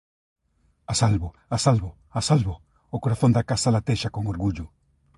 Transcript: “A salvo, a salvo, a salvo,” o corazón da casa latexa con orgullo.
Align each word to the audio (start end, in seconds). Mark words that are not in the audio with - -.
“A 0.91 0.95
salvo, 1.01 1.27
a 1.55 1.59
salvo, 1.65 1.89
a 2.09 2.21
salvo,” 2.29 2.53
o 2.95 3.01
corazón 3.03 3.31
da 3.33 3.47
casa 3.51 3.73
latexa 3.77 4.13
con 4.15 4.23
orgullo. 4.33 4.65